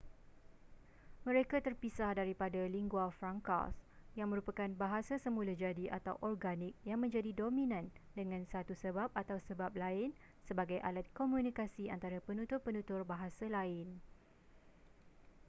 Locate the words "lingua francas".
2.75-3.73